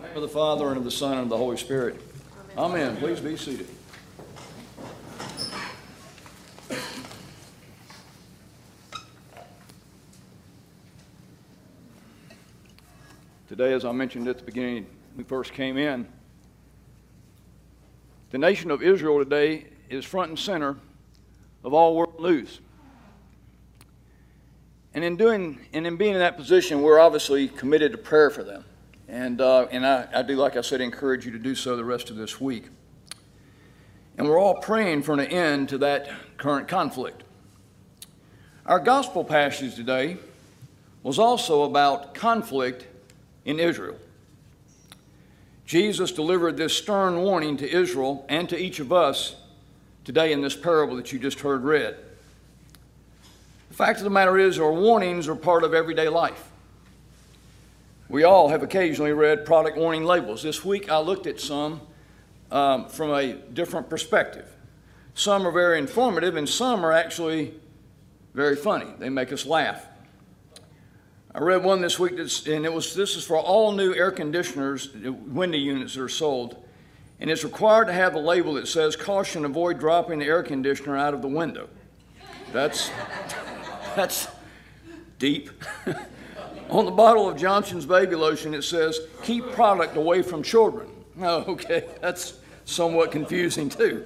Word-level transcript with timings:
name 0.00 0.16
of 0.16 0.22
the 0.22 0.28
Father, 0.28 0.68
and 0.68 0.76
of 0.76 0.84
the 0.84 0.90
Son, 0.90 1.12
and 1.12 1.22
of 1.22 1.28
the 1.28 1.36
Holy 1.36 1.56
Spirit. 1.56 2.00
Amen. 2.58 2.96
Please 2.96 3.20
be 3.20 3.36
seated. 3.36 3.68
Today, 13.48 13.72
as 13.72 13.84
I 13.84 13.92
mentioned 13.92 14.26
at 14.26 14.38
the 14.38 14.44
beginning, 14.44 14.86
we 15.16 15.22
first 15.22 15.52
came 15.52 15.76
in. 15.76 16.08
The 18.30 18.38
nation 18.38 18.72
of 18.72 18.82
Israel 18.82 19.18
today 19.18 19.66
is 19.88 20.04
front 20.04 20.30
and 20.30 20.38
center 20.38 20.76
of 21.62 21.72
all 21.72 21.94
world 21.94 22.20
news. 22.20 22.58
And 24.92 25.04
in 25.04 25.16
doing 25.16 25.60
and 25.72 25.86
in 25.86 25.96
being 25.96 26.14
in 26.14 26.18
that 26.18 26.36
position, 26.36 26.82
we're 26.82 26.98
obviously 26.98 27.46
committed 27.46 27.92
to 27.92 27.98
prayer 27.98 28.30
for 28.30 28.42
them. 28.42 28.64
And, 29.08 29.40
uh, 29.40 29.66
and 29.70 29.86
I, 29.86 30.08
I 30.14 30.22
do, 30.22 30.36
like 30.36 30.56
I 30.56 30.60
said, 30.60 30.80
encourage 30.80 31.26
you 31.26 31.32
to 31.32 31.38
do 31.38 31.54
so 31.54 31.76
the 31.76 31.84
rest 31.84 32.10
of 32.10 32.16
this 32.16 32.40
week. 32.40 32.64
And 34.16 34.28
we're 34.28 34.38
all 34.38 34.60
praying 34.60 35.02
for 35.02 35.12
an 35.12 35.20
end 35.20 35.68
to 35.70 35.78
that 35.78 36.08
current 36.36 36.68
conflict. 36.68 37.22
Our 38.66 38.80
gospel 38.80 39.24
passage 39.24 39.74
today 39.74 40.16
was 41.02 41.18
also 41.18 41.64
about 41.64 42.14
conflict 42.14 42.86
in 43.44 43.60
Israel. 43.60 43.96
Jesus 45.66 46.12
delivered 46.12 46.56
this 46.56 46.76
stern 46.76 47.22
warning 47.22 47.56
to 47.58 47.70
Israel 47.70 48.24
and 48.28 48.48
to 48.48 48.56
each 48.56 48.80
of 48.80 48.92
us 48.92 49.36
today 50.04 50.32
in 50.32 50.40
this 50.40 50.56
parable 50.56 50.96
that 50.96 51.12
you 51.12 51.18
just 51.18 51.40
heard 51.40 51.62
read. 51.62 51.96
The 53.68 53.74
fact 53.74 53.98
of 53.98 54.04
the 54.04 54.10
matter 54.10 54.38
is, 54.38 54.58
our 54.58 54.72
warnings 54.72 55.26
are 55.26 55.34
part 55.34 55.64
of 55.64 55.74
everyday 55.74 56.08
life. 56.08 56.50
We 58.08 58.22
all 58.24 58.48
have 58.48 58.62
occasionally 58.62 59.12
read 59.12 59.46
product 59.46 59.78
warning 59.78 60.04
labels. 60.04 60.42
This 60.42 60.62
week 60.62 60.90
I 60.90 60.98
looked 60.98 61.26
at 61.26 61.40
some 61.40 61.80
um, 62.50 62.86
from 62.88 63.10
a 63.10 63.32
different 63.32 63.88
perspective. 63.88 64.54
Some 65.14 65.46
are 65.46 65.50
very 65.50 65.78
informative, 65.78 66.36
and 66.36 66.46
some 66.46 66.84
are 66.84 66.92
actually 66.92 67.54
very 68.34 68.56
funny. 68.56 68.86
They 68.98 69.08
make 69.08 69.32
us 69.32 69.46
laugh. 69.46 69.86
I 71.34 71.38
read 71.38 71.64
one 71.64 71.80
this 71.80 71.98
week, 71.98 72.12
and 72.12 72.66
it 72.66 72.72
was 72.72 72.94
this 72.94 73.16
is 73.16 73.24
for 73.24 73.38
all 73.38 73.72
new 73.72 73.94
air 73.94 74.10
conditioners, 74.10 74.92
window 74.92 75.58
units 75.58 75.94
that 75.94 76.02
are 76.02 76.08
sold, 76.08 76.62
and 77.20 77.30
it's 77.30 77.42
required 77.42 77.86
to 77.86 77.92
have 77.94 78.14
a 78.14 78.20
label 78.20 78.54
that 78.54 78.68
says 78.68 78.96
"Caution: 78.96 79.44
Avoid 79.46 79.80
dropping 79.80 80.18
the 80.18 80.26
air 80.26 80.42
conditioner 80.42 80.96
out 80.96 81.14
of 81.14 81.22
the 81.22 81.28
window." 81.28 81.68
That's 82.52 82.90
that's 83.96 84.28
deep. 85.18 85.50
On 86.70 86.84
the 86.84 86.90
bottle 86.90 87.28
of 87.28 87.36
Johnson's 87.36 87.86
baby 87.86 88.16
lotion, 88.16 88.54
it 88.54 88.62
says, 88.62 88.98
"Keep 89.22 89.52
product 89.52 89.96
away 89.96 90.22
from 90.22 90.42
children." 90.42 90.90
Oh, 91.22 91.44
okay, 91.46 91.84
that's 92.00 92.34
somewhat 92.64 93.12
confusing 93.12 93.68
too. 93.68 94.04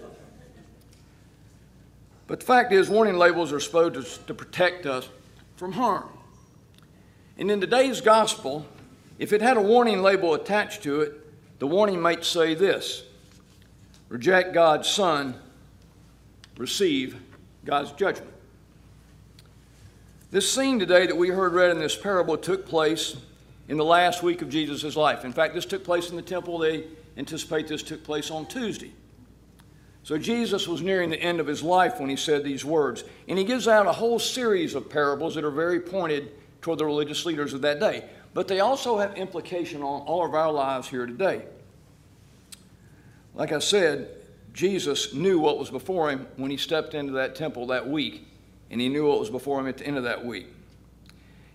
But 2.27 2.41
the 2.41 2.47
fact 2.47 2.70
is, 2.70 2.91
warning 2.91 3.17
labels 3.17 3.51
are 3.51 3.61
supposed 3.61 3.95
to, 3.95 4.27
to 4.27 4.34
protect 4.34 4.84
us 4.84 5.09
from 5.56 5.73
harm. 5.73 6.11
And 7.39 7.51
in 7.51 7.62
today's 7.62 8.03
gospel, 8.03 8.67
if 9.19 9.33
it 9.33 9.41
had 9.41 9.56
a 9.56 9.62
warning 9.62 10.03
label 10.03 10.34
attached 10.34 10.83
to 10.83 11.01
it, 11.01 11.14
the 11.59 11.67
warning 11.67 12.01
might 12.01 12.25
say 12.25 12.55
this 12.55 13.05
reject 14.09 14.53
God's 14.53 14.89
Son, 14.89 15.34
receive 16.56 17.17
God's 17.64 17.92
judgment. 17.92 18.33
This 20.31 20.53
scene 20.53 20.79
today 20.79 21.07
that 21.07 21.17
we 21.17 21.29
heard 21.29 21.55
read 21.55 21.71
in 21.71 21.79
this 21.79 21.97
parable 21.97 22.37
took 22.37 22.67
place 22.67 23.17
in 23.67 23.79
the 23.79 23.84
last 23.84 24.23
week 24.23 24.43
of 24.43 24.51
Jesus' 24.51 24.95
life. 24.95 25.25
In 25.25 25.33
fact, 25.33 25.55
this 25.55 25.65
took 25.65 25.83
place 25.83 26.11
in 26.11 26.17
the 26.17 26.23
temple. 26.23 26.59
They 26.59 26.85
anticipate 27.17 27.67
this 27.67 27.83
took 27.83 28.05
place 28.05 28.31
on 28.31 28.45
Tuesday. 28.45 28.93
So 30.03 30.19
Jesus 30.19 30.69
was 30.69 30.83
nearing 30.83 31.09
the 31.09 31.20
end 31.20 31.41
of 31.41 31.47
his 31.47 31.62
life 31.62 31.98
when 31.98 32.11
he 32.11 32.17
said 32.17 32.45
these 32.45 32.62
words. 32.62 33.05
And 33.27 33.39
he 33.39 33.45
gives 33.45 33.67
out 33.67 33.86
a 33.86 33.92
whole 33.92 34.19
series 34.19 34.75
of 34.75 34.91
parables 34.91 35.35
that 35.35 35.45
are 35.45 35.51
very 35.51 35.80
pointed 35.80 36.31
toward 36.61 36.79
the 36.79 36.85
religious 36.85 37.25
leaders 37.25 37.55
of 37.55 37.63
that 37.63 37.81
day. 37.81 38.05
But 38.35 38.48
they 38.48 38.61
also 38.61 38.98
have 38.98 39.17
implication 39.17 39.83
on 39.83 40.02
all 40.02 40.27
of 40.27 40.35
our 40.35 40.52
lives 40.52 40.89
here 40.89 41.07
today. 41.07 41.42
Like 43.35 43.52
I 43.52 43.61
said, 43.61 44.11
Jesus 44.52 45.14
knew 45.14 45.39
what 45.39 45.58
was 45.58 45.70
before 45.70 46.11
him 46.11 46.27
when 46.36 46.51
he 46.51 46.58
stepped 46.58 46.92
into 46.92 47.14
that 47.14 47.35
temple 47.35 47.69
that 47.69 47.89
week, 47.89 48.27
and 48.70 48.80
he 48.80 48.89
knew 48.89 49.06
what 49.06 49.20
was 49.20 49.30
before 49.30 49.61
him 49.61 49.67
at 49.67 49.79
the 49.79 49.86
end 49.86 49.96
of 49.96 50.05
that 50.05 50.24
week. 50.24 50.48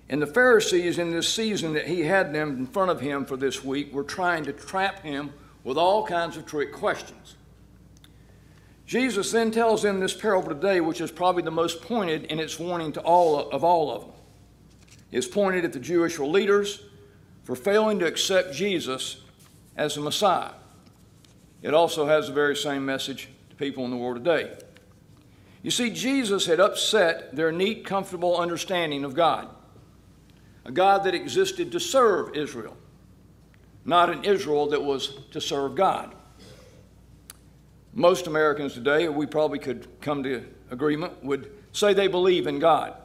And 0.09 0.21
the 0.21 0.27
Pharisees, 0.27 0.97
in 0.97 1.11
this 1.11 1.27
season 1.27 1.73
that 1.73 1.87
he 1.87 2.01
had 2.01 2.33
them 2.33 2.57
in 2.57 2.67
front 2.67 2.91
of 2.91 3.01
him 3.01 3.25
for 3.25 3.37
this 3.37 3.63
week, 3.63 3.93
were 3.93 4.03
trying 4.03 4.43
to 4.45 4.53
trap 4.53 5.01
him 5.01 5.33
with 5.63 5.77
all 5.77 6.05
kinds 6.05 6.37
of 6.37 6.45
trick 6.45 6.73
questions. 6.73 7.35
Jesus 8.85 9.31
then 9.31 9.49
tells 9.49 9.81
them 9.81 9.99
this 9.99 10.13
parable 10.13 10.49
today, 10.49 10.81
which 10.81 10.99
is 10.99 11.09
probably 11.09 11.41
the 11.41 11.51
most 11.51 11.81
pointed 11.81 12.25
in 12.25 12.39
its 12.39 12.59
warning 12.59 12.91
to 12.93 13.01
all 13.01 13.49
of 13.49 13.63
all 13.63 13.91
of 13.91 14.01
them 14.01 14.13
is 15.13 15.27
pointed 15.27 15.63
at 15.63 15.71
the 15.71 15.79
Jewish 15.79 16.19
leaders 16.19 16.81
for 17.43 17.55
failing 17.55 17.99
to 17.99 18.05
accept 18.05 18.53
Jesus 18.53 19.21
as 19.77 19.95
the 19.95 20.01
Messiah. 20.01 20.51
It 21.61 21.73
also 21.73 22.07
has 22.07 22.27
the 22.27 22.33
very 22.33 22.55
same 22.55 22.83
message 22.85 23.29
to 23.51 23.55
people 23.55 23.85
in 23.85 23.91
the 23.91 23.97
world 23.97 24.17
today. 24.17 24.51
You 25.63 25.71
see, 25.71 25.89
Jesus 25.89 26.45
had 26.45 26.59
upset 26.59 27.35
their 27.35 27.51
neat, 27.51 27.85
comfortable 27.85 28.37
understanding 28.37 29.05
of 29.05 29.15
God, 29.15 29.47
a 30.65 30.71
God 30.71 31.05
that 31.05 31.15
existed 31.15 31.71
to 31.71 31.79
serve 31.79 32.35
Israel, 32.35 32.75
not 33.85 34.09
an 34.09 34.25
Israel 34.25 34.67
that 34.67 34.83
was 34.83 35.19
to 35.31 35.39
serve 35.39 35.75
God. 35.75 36.13
Most 37.93 38.27
Americans 38.27 38.73
today, 38.73 39.07
we 39.07 39.25
probably 39.25 39.59
could 39.59 39.87
come 40.01 40.21
to 40.23 40.43
agreement, 40.69 41.23
would 41.23 41.49
say 41.71 41.93
they 41.93 42.07
believe 42.07 42.45
in 42.45 42.59
God. 42.59 42.95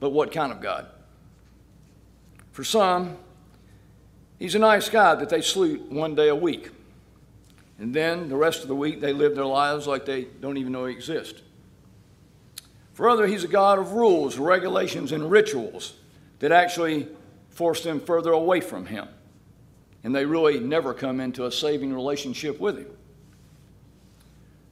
But 0.00 0.10
what 0.10 0.32
kind 0.32 0.50
of 0.50 0.62
God? 0.62 0.86
For 2.52 2.64
some, 2.64 3.18
he's 4.38 4.54
a 4.54 4.58
nice 4.58 4.88
guy 4.88 5.14
that 5.16 5.28
they 5.28 5.42
salute 5.42 5.92
one 5.92 6.14
day 6.14 6.28
a 6.28 6.34
week. 6.34 6.70
And 7.78 7.94
then 7.94 8.28
the 8.28 8.36
rest 8.36 8.62
of 8.62 8.68
the 8.68 8.74
week, 8.74 9.00
they 9.00 9.12
live 9.12 9.34
their 9.34 9.46
lives 9.46 9.86
like 9.86 10.04
they 10.04 10.24
don't 10.24 10.56
even 10.56 10.72
know 10.72 10.86
he 10.86 10.94
exists. 10.94 11.42
For 12.92 13.08
others, 13.08 13.30
he's 13.30 13.44
a 13.44 13.48
God 13.48 13.78
of 13.78 13.92
rules, 13.92 14.38
regulations, 14.38 15.12
and 15.12 15.30
rituals 15.30 15.94
that 16.40 16.52
actually 16.52 17.08
force 17.50 17.82
them 17.82 18.00
further 18.00 18.32
away 18.32 18.60
from 18.60 18.86
him. 18.86 19.08
And 20.04 20.14
they 20.14 20.24
really 20.26 20.60
never 20.60 20.92
come 20.92 21.20
into 21.20 21.46
a 21.46 21.52
saving 21.52 21.92
relationship 21.92 22.60
with 22.60 22.78
him. 22.78 22.90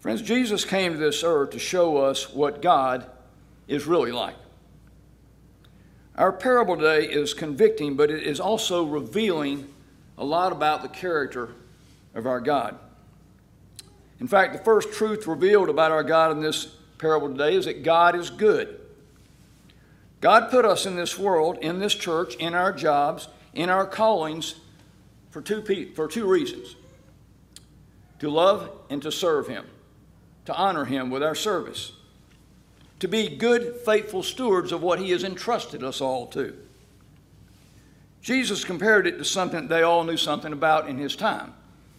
Friends, 0.01 0.23
Jesus 0.23 0.65
came 0.65 0.93
to 0.93 0.99
this 0.99 1.23
earth 1.23 1.51
to 1.51 1.59
show 1.59 1.99
us 1.99 2.33
what 2.33 2.63
God 2.63 3.09
is 3.69 3.87
really 3.87 4.13
like. 4.13 4.37
Our 6.17 6.33
parable 6.33 6.77
today 6.77 7.05
is 7.07 7.33
convicting, 7.33 7.97
but 7.97 8.11
it 8.11 8.23
is 8.23 8.41
also 8.41 8.85
revealing 8.85 9.69
a 10.19 10.25
lot 10.25 10.53
about 10.53 10.83
the 10.83 10.89
character 10.89 11.51
of 12.15 12.27
our 12.27 12.41
God. 12.41 12.79
In 14.21 14.29
fact, 14.29 14.53
the 14.53 14.63
first 14.63 14.93
truth 14.93 15.27
revealed 15.27 15.69
about 15.69 15.91
our 15.91 16.05
God 16.05 16.31
in 16.31 16.41
this 16.41 16.67
parable 16.99 17.29
today 17.29 17.55
is 17.55 17.65
that 17.65 17.83
God 17.83 18.15
is 18.15 18.31
good. 18.31 18.79
God 20.21 20.51
put 20.51 20.67
us 20.67 20.85
in 20.85 20.97
this 20.97 21.19
world, 21.19 21.59
in 21.59 21.79
this 21.79 21.95
church, 21.95 22.35
in 22.37 22.55
our 22.55 22.73
jobs, 22.73 23.29
in 23.55 23.71
our 23.71 23.87
callings 23.87 24.57
for 25.31 25.41
two, 25.41 25.63
for 25.95 26.07
two 26.07 26.27
reasons 26.27 26.77
to 28.19 28.29
love 28.29 28.71
and 28.91 29.01
to 29.01 29.11
serve 29.11 29.49
Him, 29.49 29.65
to 30.45 30.55
honor 30.55 30.85
Him 30.85 31.11
with 31.11 31.23
our 31.23 31.35
service 31.35 31.93
to 33.01 33.09
be 33.09 33.35
good, 33.35 33.77
faithful 33.85 34.23
stewards 34.23 34.73
of 34.73 34.83
what 34.83 35.01
He 35.01 35.11
has 35.11 35.25
entrusted 35.25 35.83
us 35.83 36.01
all 36.01 36.27
to. 36.29 36.57
Jesus 38.23 38.65
compared 38.65 39.07
it 39.07 39.17
to 39.17 39.25
something 39.25 39.67
they 39.67 39.83
all 39.83 40.05
knew 40.05 40.19
something 40.19 40.53
about 40.53 40.89
in 40.89 40.99
His 40.99 41.17
time, 41.17 41.55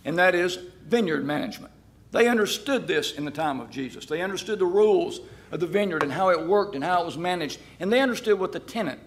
and 0.06 0.18
that 0.18 0.36
is 0.36 0.60
vineyard 0.86 1.25
management. 1.25 1.74
They 2.12 2.28
understood 2.28 2.88
this 2.88 3.13
in 3.13 3.25
the 3.25 3.31
time 3.31 3.60
of 3.60 3.69
Jesus. 3.69 4.06
They 4.06 4.22
understood 4.22 4.60
the 4.60 4.66
rules 4.66 5.22
of 5.52 5.60
the 5.60 5.68
vineyard 5.68 6.04
and 6.04 6.12
how 6.12 6.30
it 6.30 6.46
worked 6.46 6.75
and 6.75 6.84
how 6.84 7.02
it 7.02 7.06
was 7.06 7.18
managed, 7.18 7.60
and 7.80 7.92
they 7.92 8.02
understood 8.02 8.40
what 8.40 8.52
the 8.52 8.60
tenant 8.60 9.00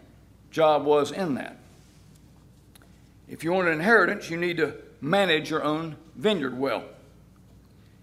job 0.51 0.85
was 0.85 1.12
in 1.12 1.35
that. 1.35 1.59
If 3.29 3.45
you 3.45 3.53
want 3.53 3.69
an 3.69 3.75
inheritance, 3.75 4.31
you 4.31 4.37
need 4.37 4.56
to 4.59 4.75
manage 5.01 5.51
your 5.51 5.62
own 5.62 5.97
vineyard 6.17 6.59
well. 6.59 6.85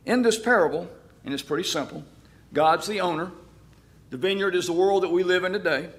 In 0.05 0.21
this 0.21 0.39
parable, 0.39 0.89
and 1.23 1.33
it's 1.33 1.43
pretty 1.43 1.67
simple, 1.67 2.03
God's 2.53 2.87
the 2.87 3.01
owner, 3.01 3.31
the 4.09 4.17
vineyard 4.17 4.55
is 4.55 4.67
the 4.67 4.73
world 4.73 5.03
that 5.03 5.11
we 5.11 5.23
live 5.23 5.43
in 5.43 5.53
today. 5.53 5.89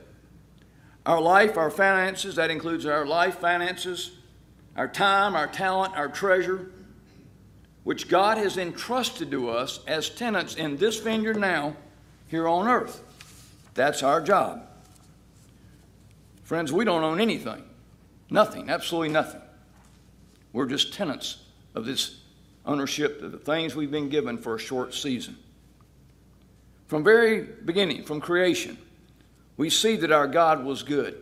Our 1.07 1.21
life, 1.21 1.57
our 1.57 1.71
finances, 1.71 2.37
that 2.37 2.51
includes 2.51 2.87
our 2.87 3.07
life, 3.07 3.39
finances, 3.39 4.13
our 4.77 4.87
time, 4.87 5.35
our 5.35 5.47
talent, 5.47 5.97
our 5.97 6.09
treasure, 6.09 6.71
which 7.85 8.09
God 8.09 8.39
has 8.39 8.57
entrusted 8.57 9.31
to 9.31 9.51
us 9.51 9.81
as 9.87 10.09
tenants 10.09 10.55
in 10.55 10.77
this 10.77 10.99
vineyard 10.99 11.39
now 11.39 11.77
here 12.29 12.47
on 12.47 12.69
earth. 12.69 13.03
That's 13.75 14.03
our 14.03 14.21
job. 14.21 14.63
Friends, 16.45 16.73
we 16.73 16.85
don't 16.85 17.03
own 17.03 17.21
anything. 17.21 17.63
Nothing, 18.31 18.71
absolutely 18.71 19.09
nothing. 19.09 19.41
We're 20.53 20.67
just 20.67 20.95
tenants 20.95 21.43
of 21.75 21.85
this 21.85 22.21
ownership 22.65 23.23
of 23.23 23.33
the 23.33 23.39
things 23.39 23.75
we've 23.75 23.91
been 23.91 24.09
given 24.09 24.39
for 24.39 24.55
a 24.55 24.59
short 24.59 24.95
season. 24.95 25.37
From 26.87 27.03
very 27.03 27.41
beginning, 27.41 28.05
from 28.05 28.21
creation, 28.21 28.79
we 29.57 29.71
see 29.71 29.97
that 29.97 30.13
our 30.13 30.29
God 30.29 30.65
was 30.65 30.83
good. 30.83 31.21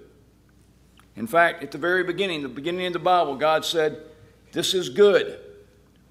In 1.17 1.27
fact, 1.27 1.63
at 1.63 1.71
the 1.71 1.79
very 1.79 2.05
beginning, 2.05 2.43
the 2.43 2.49
beginning 2.49 2.87
of 2.87 2.93
the 2.93 2.99
Bible, 2.99 3.37
God 3.37 3.65
said, 3.65 4.03
This 4.53 4.75
is 4.75 4.89
good 4.89 5.39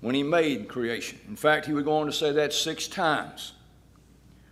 when 0.02 0.16
He 0.16 0.24
made 0.24 0.68
creation. 0.68 1.20
In 1.28 1.36
fact, 1.36 1.66
He 1.66 1.74
would 1.74 1.86
go 1.86 1.98
on 1.98 2.06
to 2.06 2.12
say 2.12 2.32
that 2.32 2.54
six 2.54 2.88
times. 2.88 3.54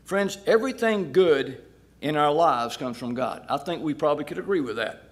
Friends, 0.06 0.38
everything 0.46 1.12
good 1.12 1.62
in 2.02 2.16
our 2.16 2.32
lives 2.32 2.78
comes 2.78 2.98
from 2.98 3.14
God. 3.14 3.46
I 3.50 3.58
think 3.58 3.84
we 3.84 3.94
probably 3.94 4.24
could 4.24 4.38
agree 4.38 4.62
with 4.62 4.78
that. 4.78 5.04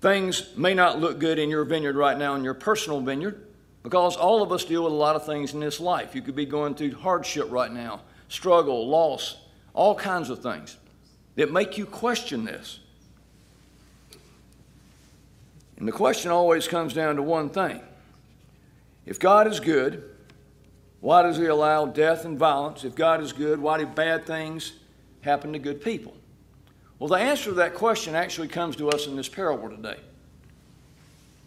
Things 0.00 0.56
may 0.56 0.74
not 0.74 1.00
look 1.00 1.18
good 1.18 1.38
in 1.38 1.50
your 1.50 1.64
vineyard 1.64 1.96
right 1.96 2.16
now, 2.16 2.34
in 2.34 2.44
your 2.44 2.54
personal 2.54 3.00
vineyard, 3.00 3.46
because 3.82 4.16
all 4.16 4.42
of 4.42 4.52
us 4.52 4.64
deal 4.64 4.84
with 4.84 4.92
a 4.92 4.96
lot 4.96 5.16
of 5.16 5.26
things 5.26 5.54
in 5.54 5.60
this 5.60 5.80
life. 5.80 6.14
You 6.14 6.22
could 6.22 6.36
be 6.36 6.46
going 6.46 6.74
through 6.74 6.94
hardship 6.94 7.50
right 7.50 7.72
now, 7.72 8.02
struggle, 8.28 8.88
loss, 8.88 9.36
all 9.74 9.94
kinds 9.94 10.30
of 10.30 10.40
things 10.40 10.76
that 11.34 11.52
make 11.52 11.78
you 11.78 11.86
question 11.86 12.44
this. 12.44 12.80
And 15.76 15.86
the 15.86 15.92
question 15.92 16.30
always 16.30 16.66
comes 16.66 16.92
down 16.92 17.16
to 17.16 17.22
one 17.22 17.50
thing 17.50 17.80
if 19.08 19.18
God 19.18 19.46
is 19.46 19.58
good, 19.58 20.04
why 21.00 21.22
does 21.22 21.38
He 21.38 21.46
allow 21.46 21.86
death 21.86 22.26
and 22.26 22.38
violence? 22.38 22.84
If 22.84 22.94
God 22.94 23.22
is 23.22 23.32
good, 23.32 23.58
why 23.58 23.78
do 23.78 23.86
bad 23.86 24.26
things 24.26 24.74
happen 25.22 25.54
to 25.54 25.58
good 25.58 25.82
people? 25.82 26.14
Well, 26.98 27.08
the 27.08 27.14
answer 27.14 27.44
to 27.44 27.54
that 27.54 27.74
question 27.74 28.14
actually 28.14 28.48
comes 28.48 28.76
to 28.76 28.90
us 28.90 29.06
in 29.06 29.16
this 29.16 29.28
parable 29.28 29.70
today. 29.70 29.98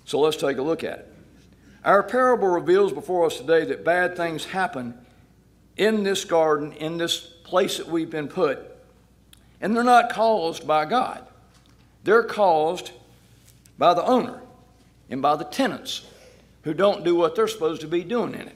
So 0.06 0.19
let's 0.19 0.38
take 0.38 0.58
a 0.58 0.62
look 0.63 0.84
at 0.84 1.00
it. 1.00 1.13
Our 1.86 2.02
parable 2.02 2.48
reveals 2.48 2.94
before 2.94 3.28
us 3.28 3.38
today 3.38 3.64
that 3.66 3.86
bad 3.86 4.18
things 4.18 4.46
happen 4.46 4.98
in 5.78 6.04
this 6.04 6.25
garden, 6.25 6.74
in 6.74 6.98
this 6.98 7.19
place 7.19 7.78
that 7.78 7.88
we've 7.88 8.10
been 8.10 8.28
put, 8.28 8.60
and 9.62 9.75
they're 9.75 9.84
not 9.84 10.12
caused 10.12 10.66
by 10.66 10.86
God. 10.86 11.28
They're 12.04 12.24
caused 12.24 12.92
by 13.78 13.94
the 13.94 14.04
owner 14.04 14.42
and 15.12 15.22
by 15.22 15.36
the 15.36 15.44
tenants 15.44 16.06
who 16.63 16.74
don't 16.74 17.04
do 17.04 17.16
what 17.16 17.36
they're 17.36 17.48
supposed 17.48 17.81
to 17.81 17.88
be 17.88 18.04
doing 18.04 18.34
in 18.34 18.42
it. 18.42 18.56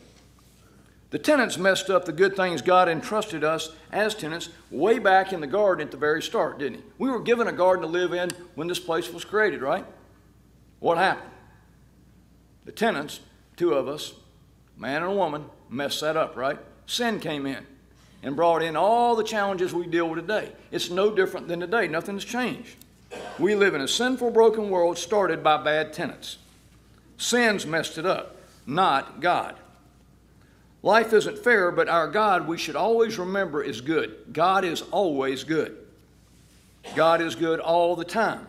The 1.11 1.19
tenants 1.19 1.57
messed 1.57 1.89
up 1.89 2.05
the 2.05 2.11
good 2.11 2.35
things 2.35 2.61
God 2.61 2.89
entrusted 2.89 3.43
us 3.43 3.73
as 3.91 4.15
tenants 4.15 4.49
way 4.69 4.99
back 4.99 5.31
in 5.31 5.39
the 5.39 5.47
garden 5.47 5.85
at 5.85 5.91
the 5.91 5.97
very 5.97 6.21
start, 6.21 6.59
didn't 6.59 6.79
he? 6.79 6.83
We 6.97 7.09
were 7.09 7.21
given 7.21 7.47
a 7.47 7.53
garden 7.53 7.83
to 7.83 7.87
live 7.87 8.13
in 8.13 8.31
when 8.55 8.67
this 8.67 8.79
place 8.79 9.11
was 9.13 9.23
created, 9.23 9.61
right? 9.61 9.85
What 10.79 10.97
happened? 10.97 11.31
The 12.65 12.71
tenants, 12.71 13.21
two 13.55 13.73
of 13.73 13.87
us, 13.87 14.13
man 14.77 15.03
and 15.03 15.11
a 15.11 15.15
woman, 15.15 15.45
messed 15.69 16.01
that 16.01 16.17
up, 16.17 16.35
right? 16.35 16.59
Sin 16.85 17.19
came 17.19 17.45
in 17.45 17.65
and 18.21 18.35
brought 18.35 18.63
in 18.63 18.75
all 18.75 19.15
the 19.15 19.23
challenges 19.23 19.73
we 19.73 19.87
deal 19.87 20.09
with 20.09 20.19
today. 20.19 20.51
It's 20.71 20.89
no 20.89 21.15
different 21.15 21.47
than 21.47 21.59
today, 21.59 21.87
nothing's 21.87 22.25
changed. 22.25 22.75
We 23.39 23.55
live 23.55 23.75
in 23.75 23.81
a 23.81 23.87
sinful, 23.87 24.31
broken 24.31 24.69
world 24.69 24.97
started 24.97 25.43
by 25.43 25.63
bad 25.63 25.93
tenants. 25.93 26.39
Sins 27.17 27.65
messed 27.65 27.97
it 27.97 28.05
up, 28.05 28.37
not 28.65 29.21
God. 29.21 29.55
Life 30.83 31.13
isn't 31.13 31.39
fair, 31.39 31.71
but 31.71 31.89
our 31.89 32.07
God, 32.07 32.47
we 32.47 32.57
should 32.57 32.75
always 32.75 33.17
remember, 33.17 33.63
is 33.63 33.81
good. 33.81 34.15
God 34.31 34.63
is 34.63 34.83
always 34.91 35.43
good. 35.43 35.77
God 36.95 37.21
is 37.21 37.33
good 37.33 37.59
all 37.59 37.95
the 37.95 38.05
time. 38.05 38.45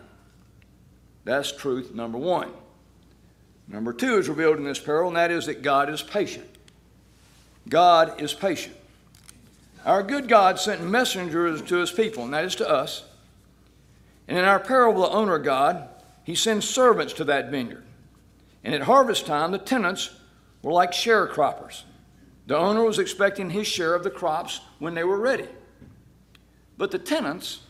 That's 1.23 1.51
truth 1.51 1.95
number 1.95 2.17
one. 2.17 2.51
Number 3.67 3.91
two 3.91 4.17
is 4.17 4.29
revealed 4.29 4.57
in 4.57 4.63
this 4.63 4.79
parable, 4.79 5.09
and 5.09 5.17
that 5.17 5.31
is 5.31 5.47
that 5.47 5.61
God 5.61 5.89
is 5.89 6.01
patient. 6.01 6.47
God 7.67 8.21
is 8.21 8.33
patient. 8.33 8.75
Our 9.83 10.03
good 10.03 10.27
God 10.27 10.59
sent 10.59 10.81
messengers 10.83 11.61
to 11.63 11.77
his 11.77 11.91
people, 11.91 12.23
and 12.23 12.33
that 12.33 12.45
is 12.45 12.55
to 12.57 12.69
us. 12.69 13.03
And 14.27 14.37
in 14.37 14.45
our 14.45 14.59
parable, 14.59 15.01
the 15.01 15.09
owner 15.09 15.39
God, 15.39 15.89
he 16.23 16.35
sends 16.35 16.69
servants 16.69 17.13
to 17.13 17.23
that 17.23 17.49
vineyard. 17.49 17.83
And 18.67 18.75
at 18.75 18.81
harvest 18.81 19.25
time, 19.25 19.51
the 19.51 19.59
tenants 19.59 20.09
were 20.61 20.73
like 20.73 20.91
sharecroppers. 20.91 21.83
The 22.47 22.57
owner 22.57 22.83
was 22.83 22.99
expecting 22.99 23.49
his 23.49 23.65
share 23.65 23.95
of 23.95 24.03
the 24.03 24.09
crops 24.09 24.59
when 24.79 24.93
they 24.93 25.05
were 25.05 25.17
ready. 25.17 25.47
But 26.77 26.91
the 26.91 26.99
tenants 26.99 27.61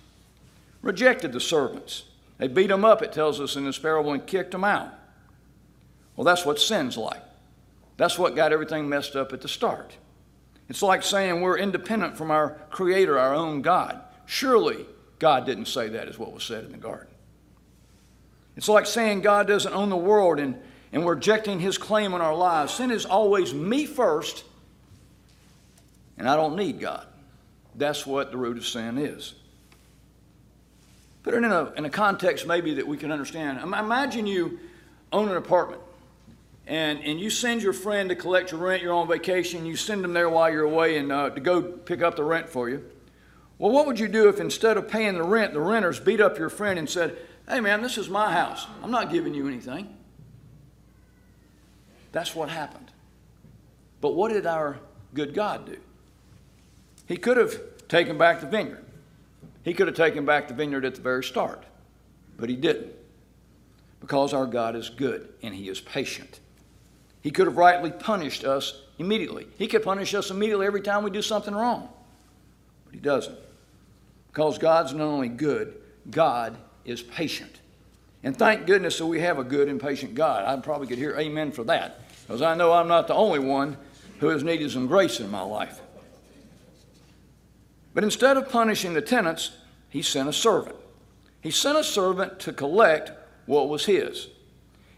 rejected 0.82 1.34
the 1.34 1.40
servants. 1.40 2.06
They 2.40 2.48
beat 2.48 2.70
them 2.70 2.84
up, 2.84 3.04
it 3.04 3.14
tells 3.14 3.40
us 3.40 3.56
in 3.56 3.64
this 3.64 3.78
parable, 3.78 4.12
and 4.12 4.26
kicked 4.26 4.50
them 4.50 4.64
out. 4.64 4.92
Well, 6.16 6.26
that's 6.26 6.48
what 6.48 6.60
sin's 6.60 6.98
like. 6.98 7.22
That's 7.98 8.18
what 8.18 8.36
got 8.36 8.52
everything 8.52 8.90
messed 8.90 9.16
up 9.16 9.34
at 9.34 9.42
the 9.42 9.48
start. 9.48 9.96
It's 10.68 10.82
like 10.82 11.04
saying 11.04 11.42
we're 11.42 11.60
independent 11.60 12.18
from 12.18 12.32
our 12.32 12.60
Creator, 12.72 13.20
our 13.20 13.36
own 13.36 13.62
God. 13.62 14.02
Surely 14.26 14.88
God 15.20 15.46
didn't 15.46 15.68
say 15.68 15.90
that, 15.90 16.08
is 16.08 16.18
what 16.18 16.34
was 16.34 16.44
said 16.44 16.66
in 16.66 16.72
the 16.72 16.78
garden. 16.80 17.14
It's 18.56 18.68
like 18.68 18.88
saying 18.88 19.22
God 19.22 19.46
doesn't 19.46 19.72
own 19.72 19.90
the 19.90 19.96
world 19.96 20.40
and, 20.40 20.60
and 20.92 21.06
we're 21.06 21.16
rejecting 21.16 21.60
His 21.60 21.78
claim 21.78 22.14
on 22.14 22.22
our 22.22 22.36
lives. 22.36 22.74
Sin 22.74 22.92
is 22.92 23.06
always 23.06 23.54
me 23.54 23.86
first, 23.86 24.44
and 26.18 26.28
I 26.28 26.36
don't 26.36 26.56
need 26.56 26.80
God. 26.80 27.06
That's 27.76 28.06
what 28.06 28.32
the 28.32 28.38
root 28.38 28.58
of 28.58 28.66
sin 28.66 28.98
is. 28.98 29.36
Put 31.24 31.34
it 31.34 31.44
in 31.44 31.52
a, 31.52 31.72
in 31.74 31.86
a 31.86 31.90
context 31.90 32.48
maybe 32.48 32.76
that 32.76 32.88
we 32.88 32.98
can 32.98 33.12
understand. 33.12 33.60
Imagine 33.60 34.26
you 34.26 34.60
own 35.12 35.30
an 35.30 35.38
apartment 35.38 35.82
and, 36.68 37.00
and 37.00 37.20
you 37.20 37.30
send 37.30 37.62
your 37.62 37.74
friend 37.74 38.10
to 38.10 38.16
collect 38.16 38.52
your 38.52 38.60
rent, 38.60 38.82
you're 38.82 38.94
on 38.94 39.08
vacation, 39.08 39.66
you 39.66 39.76
send 39.76 40.04
them 40.04 40.14
there 40.14 40.30
while 40.30 40.52
you're 40.52 40.64
away 40.64 40.98
and 40.98 41.12
uh, 41.12 41.30
to 41.30 41.40
go 41.40 41.62
pick 41.62 42.02
up 42.02 42.16
the 42.16 42.24
rent 42.24 42.50
for 42.50 42.70
you. 42.70 42.84
Well, 43.58 43.72
what 43.72 43.88
would 43.88 44.00
you 44.00 44.08
do 44.08 44.30
if 44.30 44.40
instead 44.40 44.78
of 44.78 44.88
paying 44.88 45.16
the 45.16 45.24
rent, 45.24 45.54
the 45.54 45.62
renters 45.62 46.00
beat 46.00 46.22
up 46.22 46.38
your 46.38 46.50
friend 46.50 46.78
and 46.78 46.90
said, 46.90 47.18
Hey, 47.48 47.62
man, 47.62 47.82
this 47.82 47.98
is 47.98 48.10
my 48.10 48.34
house. 48.34 48.68
I'm 48.84 48.92
not 48.92 49.10
giving 49.10 49.34
you 49.34 49.48
anything. 49.48 49.96
That's 52.12 52.36
what 52.36 52.50
happened. 52.50 52.92
But 54.02 54.16
what 54.16 54.32
did 54.32 54.46
our 54.46 54.80
good 55.14 55.34
God 55.34 55.66
do? 55.66 55.78
He 57.08 57.18
could 57.18 57.38
have 57.38 57.56
taken 57.88 58.18
back 58.18 58.42
the 58.42 58.48
vineyard. 58.48 58.86
He 59.64 59.74
could 59.74 59.88
have 59.88 59.96
taken 59.96 60.26
back 60.26 60.48
the 60.48 60.54
vineyard 60.54 60.86
at 60.86 60.96
the 60.96 61.02
very 61.02 61.24
start, 61.24 61.64
but 62.38 62.50
he 62.50 62.56
didn't. 62.56 62.94
Because 64.00 64.34
our 64.34 64.46
God 64.46 64.76
is 64.76 64.90
good 64.90 65.34
and 65.42 65.54
he 65.54 65.70
is 65.70 65.82
patient. 65.82 66.40
He 67.22 67.32
could 67.32 67.48
have 67.48 67.58
rightly 67.58 67.92
punished 67.92 68.46
us 68.46 68.82
immediately. 69.00 69.48
He 69.58 69.68
could 69.68 69.84
punish 69.84 70.14
us 70.14 70.32
immediately 70.32 70.66
every 70.66 70.82
time 70.82 71.04
we 71.04 71.12
do 71.12 71.22
something 71.22 71.54
wrong. 71.54 71.90
But 72.86 72.94
He 72.94 73.00
doesn't. 73.00 73.38
Because 74.32 74.58
God's 74.58 74.94
not 74.94 75.06
only 75.06 75.30
good, 75.30 75.76
God 76.10 76.58
is 76.86 77.02
patient. 77.02 77.60
And 78.24 78.38
thank 78.38 78.66
goodness 78.66 78.98
that 78.98 79.06
we 79.06 79.20
have 79.22 79.40
a 79.40 79.44
good 79.44 79.68
and 79.70 79.80
patient 79.80 80.16
God. 80.16 80.46
I 80.46 80.60
probably 80.62 80.88
could 80.88 80.98
hear 80.98 81.16
amen 81.18 81.52
for 81.52 81.64
that. 81.66 82.02
Because 82.26 82.42
I 82.42 82.56
know 82.56 82.74
I'm 82.74 82.88
not 82.88 83.08
the 83.08 83.14
only 83.14 83.40
one 83.40 83.78
who 84.20 84.28
has 84.30 84.44
needed 84.44 84.72
some 84.72 84.88
grace 84.88 85.20
in 85.20 85.30
my 85.30 85.42
life. 85.42 85.80
But 87.94 88.04
instead 88.04 88.38
of 88.38 88.50
punishing 88.50 88.94
the 88.94 89.02
tenants, 89.02 89.52
he 89.90 90.02
sent 90.02 90.30
a 90.30 90.34
servant. 90.34 90.76
He 91.42 91.52
sent 91.52 91.78
a 91.78 91.84
servant 91.84 92.40
to 92.42 92.54
collect 92.54 93.12
what 93.46 93.70
was 93.70 93.86
his. 93.86 94.28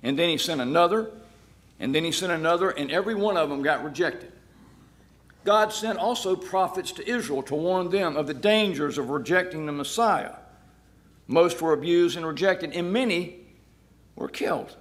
And 0.01 0.17
then 0.17 0.29
he 0.29 0.37
sent 0.37 0.61
another, 0.61 1.11
and 1.79 1.93
then 1.93 2.03
he 2.03 2.11
sent 2.11 2.31
another, 2.31 2.71
and 2.71 2.91
every 2.91 3.15
one 3.15 3.37
of 3.37 3.49
them 3.49 3.61
got 3.61 3.83
rejected. 3.83 4.31
God 5.45 5.71
sent 5.71 5.97
also 5.97 6.35
prophets 6.35 6.91
to 6.93 7.09
Israel 7.09 7.43
to 7.43 7.55
warn 7.55 7.89
them 7.89 8.17
of 8.17 8.27
the 8.27 8.33
dangers 8.33 8.97
of 8.97 9.09
rejecting 9.09 9.65
the 9.65 9.71
Messiah. 9.71 10.35
Most 11.29 11.61
were 11.61 11.73
abused 11.73 12.17
and 12.17 12.25
rejected, 12.25 12.73
and 12.73 12.91
many 12.91 13.35
were 14.15 14.27
killed. 14.27 14.75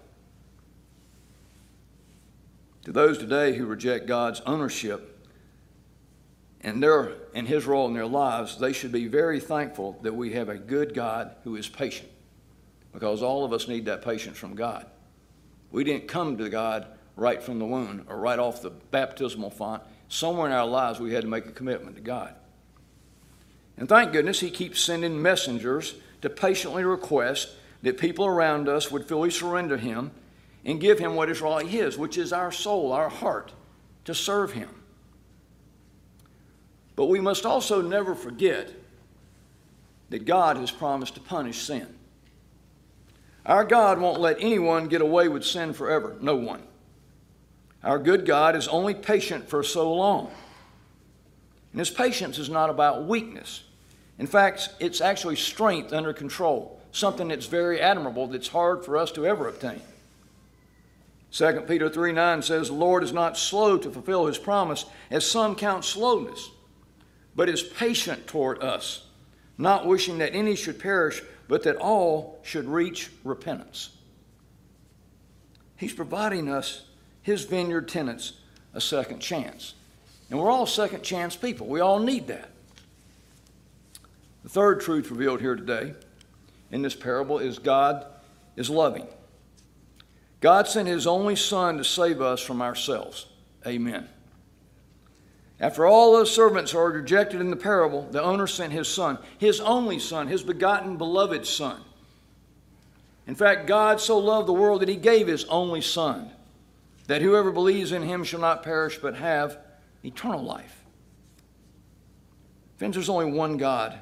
To 2.84 2.90
those 2.90 3.18
today 3.18 3.54
who 3.54 3.66
reject 3.66 4.06
God's 4.06 4.40
ownership 4.46 5.28
and, 6.62 6.82
their, 6.82 7.12
and 7.34 7.46
His 7.46 7.66
role 7.66 7.86
in 7.86 7.92
their 7.92 8.06
lives, 8.06 8.58
they 8.58 8.72
should 8.72 8.92
be 8.92 9.08
very 9.08 9.40
thankful 9.40 9.98
that 10.00 10.14
we 10.14 10.32
have 10.32 10.48
a 10.48 10.56
good 10.56 10.94
God 10.94 11.36
who 11.44 11.54
is 11.54 11.68
patient, 11.68 12.08
because 12.94 13.22
all 13.22 13.44
of 13.44 13.52
us 13.52 13.68
need 13.68 13.84
that 13.84 14.02
patience 14.02 14.38
from 14.38 14.54
God. 14.54 14.86
We 15.70 15.84
didn't 15.84 16.08
come 16.08 16.38
to 16.38 16.48
God 16.48 16.86
right 17.14 17.42
from 17.42 17.58
the 17.58 17.66
womb 17.66 18.06
or 18.08 18.16
right 18.18 18.38
off 18.38 18.62
the 18.62 18.70
baptismal 18.70 19.50
font. 19.50 19.82
Somewhere 20.08 20.46
in 20.46 20.54
our 20.54 20.66
lives, 20.66 20.98
we 20.98 21.12
had 21.12 21.24
to 21.24 21.28
make 21.28 21.44
a 21.44 21.52
commitment 21.52 21.96
to 21.96 22.00
God. 22.00 22.34
And 23.76 23.86
thank 23.86 24.12
goodness 24.12 24.40
He 24.40 24.50
keeps 24.50 24.80
sending 24.80 25.20
messengers 25.20 25.96
to 26.22 26.30
patiently 26.30 26.84
request 26.84 27.50
that 27.82 27.98
people 27.98 28.26
around 28.26 28.68
us 28.68 28.90
would 28.90 29.06
fully 29.06 29.30
surrender 29.30 29.76
Him 29.76 30.10
and 30.64 30.80
give 30.80 30.98
Him 30.98 31.14
what 31.14 31.30
is 31.30 31.40
rightly 31.40 31.70
His, 31.70 31.96
which 31.96 32.18
is 32.18 32.32
our 32.32 32.50
soul, 32.50 32.92
our 32.92 33.08
heart, 33.08 33.52
to 34.04 34.14
serve 34.14 34.52
Him. 34.52 34.70
But 36.96 37.06
we 37.06 37.20
must 37.20 37.46
also 37.46 37.80
never 37.80 38.14
forget 38.14 38.72
that 40.10 40.24
God 40.24 40.56
has 40.56 40.70
promised 40.70 41.14
to 41.14 41.20
punish 41.20 41.58
sin. 41.62 41.86
Our 43.46 43.64
God 43.64 44.00
won't 44.00 44.20
let 44.20 44.38
anyone 44.40 44.88
get 44.88 45.00
away 45.00 45.28
with 45.28 45.44
sin 45.44 45.72
forever. 45.72 46.16
No 46.20 46.36
one. 46.36 46.62
Our 47.84 47.98
good 47.98 48.26
God 48.26 48.56
is 48.56 48.68
only 48.68 48.94
patient 48.94 49.48
for 49.48 49.62
so 49.62 49.94
long. 49.94 50.30
And 51.72 51.78
his 51.78 51.90
patience 51.90 52.38
is 52.38 52.50
not 52.50 52.70
about 52.70 53.06
weakness. 53.06 53.62
In 54.18 54.26
fact, 54.26 54.70
it's 54.80 55.00
actually 55.00 55.36
strength 55.36 55.92
under 55.92 56.12
control, 56.12 56.80
something 56.90 57.28
that's 57.28 57.46
very 57.46 57.80
admirable 57.80 58.26
that's 58.26 58.48
hard 58.48 58.84
for 58.84 58.96
us 58.96 59.12
to 59.12 59.26
ever 59.26 59.48
obtain. 59.48 59.80
2 61.30 61.64
Peter 61.68 61.88
3 61.88 62.12
9 62.12 62.42
says, 62.42 62.68
The 62.68 62.74
Lord 62.74 63.04
is 63.04 63.12
not 63.12 63.36
slow 63.36 63.78
to 63.78 63.90
fulfill 63.90 64.26
his 64.26 64.38
promise, 64.38 64.86
as 65.10 65.30
some 65.30 65.54
count 65.54 65.84
slowness, 65.84 66.50
but 67.36 67.48
is 67.48 67.62
patient 67.62 68.26
toward 68.26 68.62
us, 68.62 69.06
not 69.56 69.86
wishing 69.86 70.18
that 70.18 70.34
any 70.34 70.56
should 70.56 70.80
perish, 70.80 71.22
but 71.46 71.62
that 71.62 71.76
all 71.76 72.40
should 72.42 72.66
reach 72.66 73.10
repentance. 73.24 73.90
He's 75.76 75.92
providing 75.92 76.48
us, 76.48 76.82
his 77.22 77.44
vineyard 77.44 77.88
tenants, 77.88 78.32
a 78.74 78.80
second 78.80 79.20
chance. 79.20 79.74
And 80.30 80.38
we're 80.38 80.50
all 80.50 80.66
second 80.66 81.02
chance 81.02 81.36
people. 81.36 81.68
We 81.68 81.80
all 81.80 82.00
need 82.00 82.26
that. 82.26 82.50
The 84.42 84.48
third 84.48 84.80
truth 84.80 85.10
revealed 85.10 85.40
here 85.40 85.56
today 85.56 85.94
in 86.70 86.82
this 86.82 86.94
parable 86.94 87.38
is 87.38 87.58
God 87.58 88.06
is 88.56 88.70
loving. 88.70 89.06
God 90.40 90.68
sent 90.68 90.88
his 90.88 91.06
only 91.06 91.36
Son 91.36 91.78
to 91.78 91.84
save 91.84 92.20
us 92.20 92.40
from 92.40 92.62
ourselves. 92.62 93.26
Amen. 93.66 94.08
After 95.60 95.86
all 95.86 96.12
those 96.12 96.32
servants 96.32 96.72
are 96.74 96.90
rejected 96.90 97.40
in 97.40 97.50
the 97.50 97.56
parable, 97.56 98.06
the 98.10 98.22
owner 98.22 98.46
sent 98.46 98.72
his 98.72 98.86
son, 98.86 99.18
his 99.38 99.60
only 99.60 99.98
son, 99.98 100.28
his 100.28 100.44
begotten, 100.44 100.96
beloved 100.96 101.44
son. 101.44 101.80
In 103.26 103.34
fact, 103.34 103.66
God 103.66 104.00
so 104.00 104.18
loved 104.18 104.46
the 104.46 104.52
world 104.52 104.82
that 104.82 104.88
he 104.88 104.96
gave 104.96 105.26
his 105.26 105.44
only 105.46 105.80
son, 105.80 106.30
that 107.08 107.22
whoever 107.22 107.50
believes 107.50 107.90
in 107.90 108.02
him 108.02 108.22
shall 108.22 108.40
not 108.40 108.62
perish 108.62 108.98
but 108.98 109.16
have 109.16 109.58
eternal 110.04 110.42
life. 110.42 110.84
Friends, 112.76 112.94
there's 112.94 113.08
only 113.08 113.32
one 113.32 113.56
God, 113.56 113.98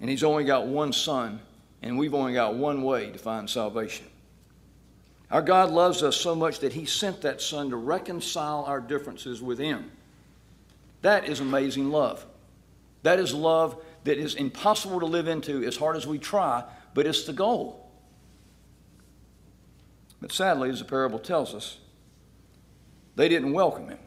and 0.00 0.10
he's 0.10 0.24
only 0.24 0.44
got 0.44 0.66
one 0.66 0.92
son, 0.92 1.40
and 1.82 1.98
we've 1.98 2.14
only 2.14 2.34
got 2.34 2.54
one 2.54 2.82
way 2.82 3.10
to 3.10 3.18
find 3.18 3.48
salvation. 3.48 4.06
Our 5.30 5.42
God 5.42 5.70
loves 5.70 6.02
us 6.02 6.16
so 6.16 6.34
much 6.34 6.60
that 6.60 6.72
he 6.72 6.84
sent 6.84 7.22
that 7.22 7.40
son 7.40 7.70
to 7.70 7.76
reconcile 7.76 8.64
our 8.66 8.80
differences 8.80 9.42
with 9.42 9.58
him. 9.58 9.90
That 11.02 11.28
is 11.28 11.40
amazing 11.40 11.90
love. 11.90 12.24
That 13.02 13.18
is 13.18 13.34
love 13.34 13.82
that 14.04 14.18
is 14.18 14.34
impossible 14.34 15.00
to 15.00 15.06
live 15.06 15.28
into 15.28 15.64
as 15.64 15.76
hard 15.76 15.96
as 15.96 16.06
we 16.06 16.18
try, 16.18 16.62
but 16.92 17.06
it's 17.06 17.24
the 17.24 17.32
goal. 17.32 17.90
But 20.20 20.32
sadly, 20.32 20.70
as 20.70 20.78
the 20.78 20.84
parable 20.84 21.18
tells 21.18 21.54
us, 21.54 21.78
they 23.16 23.28
didn't 23.28 23.52
welcome 23.52 23.88
him. 23.88 23.98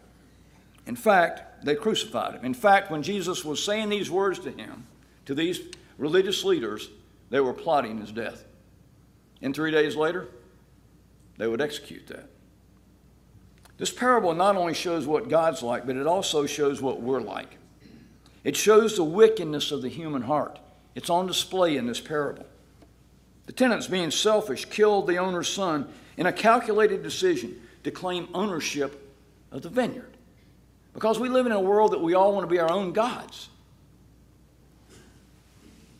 In 0.85 0.95
fact, 0.95 1.65
they 1.65 1.75
crucified 1.75 2.35
him. 2.35 2.45
In 2.45 2.53
fact, 2.53 2.89
when 2.89 3.03
Jesus 3.03 3.43
was 3.43 3.63
saying 3.63 3.89
these 3.89 4.09
words 4.09 4.39
to 4.39 4.51
him, 4.51 4.87
to 5.27 5.35
these 5.35 5.61
religious 5.97 6.43
leaders, 6.43 6.89
they 7.29 7.41
were 7.41 7.53
plotting 7.53 7.99
his 7.99 8.11
death. 8.11 8.45
And 9.41 9.53
three 9.53 9.71
days 9.71 9.95
later, 9.95 10.29
they 11.37 11.47
would 11.47 11.61
execute 11.61 12.07
that. 12.07 12.29
This 13.77 13.91
parable 13.91 14.33
not 14.33 14.55
only 14.55 14.73
shows 14.73 15.05
what 15.05 15.29
God's 15.29 15.61
like, 15.61 15.85
but 15.85 15.97
it 15.97 16.07
also 16.07 16.45
shows 16.45 16.81
what 16.81 17.01
we're 17.01 17.21
like. 17.21 17.57
It 18.43 18.55
shows 18.55 18.95
the 18.95 19.03
wickedness 19.03 19.71
of 19.71 19.81
the 19.81 19.89
human 19.89 20.23
heart. 20.23 20.59
It's 20.95 21.09
on 21.09 21.27
display 21.27 21.75
in 21.75 21.85
this 21.85 21.99
parable. 21.99 22.45
The 23.45 23.51
tenants, 23.51 23.87
being 23.87 24.11
selfish, 24.11 24.65
killed 24.65 25.07
the 25.07 25.17
owner's 25.17 25.49
son 25.49 25.89
in 26.15 26.25
a 26.25 26.33
calculated 26.33 27.03
decision 27.03 27.61
to 27.83 27.91
claim 27.91 28.29
ownership 28.33 29.13
of 29.51 29.61
the 29.61 29.69
vineyard. 29.69 30.15
Because 30.93 31.19
we 31.19 31.27
live 31.27 31.45
in 31.45 31.51
a 31.51 31.59
world 31.59 31.91
that 31.91 32.01
we 32.01 32.13
all 32.13 32.33
want 32.33 32.45
to 32.45 32.51
be 32.51 32.59
our 32.59 32.71
own 32.71 32.93
gods. 32.93 33.49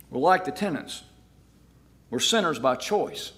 We're 0.09 0.19
like 0.19 0.45
the 0.45 0.51
tenants, 0.51 1.03
we're 2.09 2.19
sinners 2.19 2.59
by 2.59 2.75
choice. 2.75 3.33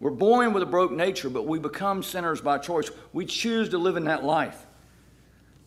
We're 0.00 0.10
born 0.10 0.52
with 0.52 0.62
a 0.62 0.66
broke 0.66 0.92
nature, 0.92 1.28
but 1.28 1.44
we 1.44 1.58
become 1.58 2.04
sinners 2.04 2.40
by 2.40 2.58
choice. 2.58 2.88
We 3.12 3.26
choose 3.26 3.70
to 3.70 3.78
live 3.78 3.96
in 3.96 4.04
that 4.04 4.22
life. 4.22 4.64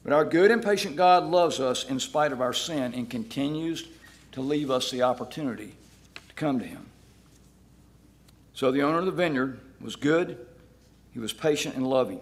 But 0.04 0.14
our 0.14 0.24
good 0.24 0.52
and 0.52 0.64
patient 0.64 0.96
God 0.96 1.26
loves 1.26 1.60
us 1.60 1.84
in 1.84 2.00
spite 2.00 2.32
of 2.32 2.40
our 2.40 2.54
sin 2.54 2.94
and 2.94 3.10
continues 3.10 3.88
to 4.32 4.42
leave 4.42 4.72
us 4.72 4.90
the 4.90 5.02
opportunity 5.04 5.76
to 6.16 6.36
come 6.36 6.60
to 6.60 6.66
Him. 6.66 6.86
So 8.54 8.72
the 8.72 8.82
owner 8.84 9.00
of 9.00 9.06
the 9.06 9.12
vineyard 9.12 9.60
was 9.82 9.96
good, 9.96 10.46
he 11.14 11.20
was 11.20 11.34
patient 11.34 11.76
and 11.76 11.86
loving, 11.86 12.22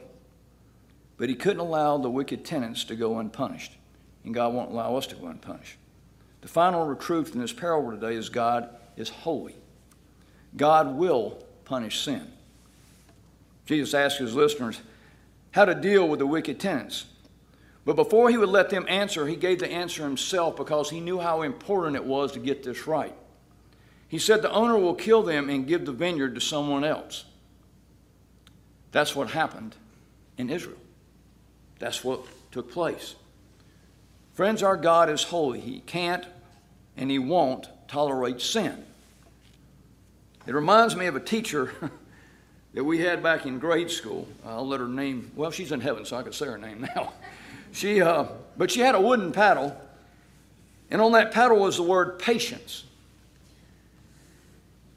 but 1.17 1.29
he 1.29 1.35
couldn't 1.35 1.59
allow 1.59 1.97
the 1.97 2.09
wicked 2.09 2.43
tenants 2.45 2.83
to 2.85 2.95
go 2.95 3.19
unpunished, 3.19 3.73
and 4.23 4.33
God 4.33 4.53
won't 4.53 4.71
allow 4.71 4.95
us 4.95 5.05
to 5.07 5.15
go 5.15 5.27
unpunished. 5.27 5.77
The 6.41 6.47
final 6.47 6.95
truth 6.95 7.33
in 7.33 7.41
this 7.41 7.53
parable 7.53 7.91
today 7.91 8.15
is 8.15 8.29
God 8.29 8.69
is 8.95 9.09
holy. 9.09 9.55
God 10.55 10.95
will 10.95 11.43
punish 11.65 12.01
sin. 12.01 12.31
Jesus 13.65 13.93
asked 13.93 14.17
his 14.17 14.33
listeners 14.33 14.81
how 15.51 15.65
to 15.65 15.75
deal 15.75 16.07
with 16.07 16.19
the 16.19 16.25
wicked 16.25 16.59
tenants. 16.59 17.05
But 17.85 17.95
before 17.95 18.29
he 18.29 18.37
would 18.37 18.49
let 18.49 18.69
them 18.69 18.85
answer, 18.87 19.27
he 19.27 19.35
gave 19.35 19.59
the 19.59 19.71
answer 19.71 20.03
himself 20.03 20.55
because 20.55 20.89
he 20.89 20.99
knew 20.99 21.19
how 21.19 21.41
important 21.41 21.95
it 21.95 22.03
was 22.03 22.31
to 22.33 22.39
get 22.39 22.63
this 22.63 22.87
right. 22.87 23.15
He 24.07 24.19
said, 24.19 24.41
The 24.41 24.51
owner 24.51 24.77
will 24.77 24.95
kill 24.95 25.23
them 25.23 25.49
and 25.49 25.67
give 25.67 25.85
the 25.85 25.91
vineyard 25.91 26.35
to 26.35 26.41
someone 26.41 26.83
else. 26.83 27.25
That's 28.91 29.15
what 29.15 29.29
happened 29.29 29.75
in 30.37 30.49
Israel. 30.49 30.77
That's 31.77 32.03
what 32.03 32.21
took 32.51 32.71
place. 32.71 33.15
Friends, 34.39 34.63
our 34.63 34.77
God 34.77 35.09
is 35.09 35.23
holy. 35.23 35.59
He 35.59 35.81
can't 35.81 36.25
and 36.95 37.11
he 37.11 37.19
won't 37.19 37.67
tolerate 37.89 38.39
sin. 38.39 38.85
It 40.47 40.55
reminds 40.55 40.95
me 40.95 41.07
of 41.07 41.17
a 41.17 41.19
teacher 41.19 41.73
that 42.73 42.85
we 42.85 42.99
had 42.99 43.21
back 43.21 43.45
in 43.45 43.59
grade 43.59 43.91
school. 43.91 44.29
I'll 44.45 44.65
let 44.65 44.79
her 44.79 44.87
name, 44.87 45.29
well, 45.35 45.51
she's 45.51 45.73
in 45.73 45.81
heaven, 45.81 46.05
so 46.05 46.15
I 46.15 46.23
can 46.23 46.31
say 46.31 46.45
her 46.45 46.57
name 46.57 46.87
now. 46.95 47.11
She, 47.73 48.01
uh, 48.01 48.27
but 48.55 48.71
she 48.71 48.79
had 48.79 48.95
a 48.95 49.01
wooden 49.01 49.33
paddle, 49.33 49.75
and 50.89 51.01
on 51.01 51.11
that 51.11 51.33
paddle 51.33 51.59
was 51.59 51.75
the 51.75 51.83
word 51.83 52.17
patience. 52.17 52.85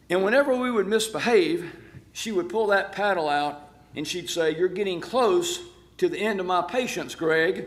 And 0.09 0.23
whenever 0.23 0.55
we 0.55 0.71
would 0.71 0.87
misbehave, 0.87 1.75
she 2.13 2.31
would 2.31 2.49
pull 2.49 2.69
that 2.69 2.93
paddle 2.93 3.29
out 3.29 3.61
and 3.97 4.07
she'd 4.07 4.31
say, 4.31 4.57
You're 4.57 4.69
getting 4.69 5.01
close 5.01 5.59
to 5.99 6.09
the 6.09 6.19
end 6.21 6.39
of 6.39 6.47
my 6.47 6.63
patience, 6.63 7.17
Greg. 7.17 7.67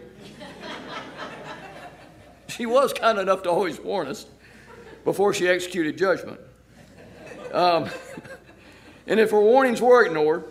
She 2.47 2.65
was 2.65 2.93
kind 2.93 3.19
enough 3.19 3.43
to 3.43 3.49
always 3.49 3.79
warn 3.79 4.07
us 4.07 4.25
before 5.03 5.33
she 5.33 5.47
executed 5.47 5.97
judgment. 5.97 6.39
Um, 7.53 7.89
and 9.07 9.19
if 9.19 9.31
her 9.31 9.39
warnings 9.39 9.81
were 9.81 10.05
ignored, 10.05 10.45